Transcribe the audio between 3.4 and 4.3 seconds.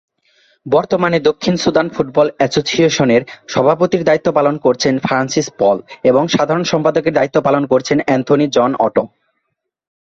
সভাপতির দায়িত্ব